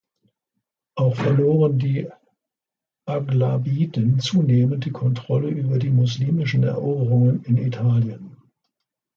Auch 0.95 1.15
verloren 1.15 1.77
die 1.77 2.09
Aghlabiden 3.05 4.17
zunehmend 4.19 4.85
die 4.85 4.91
Kontrolle 4.91 5.49
über 5.49 5.77
die 5.77 5.91
muslimischen 5.91 6.63
Eroberungen 6.63 7.43
in 7.43 7.57
Italien. 7.57 8.35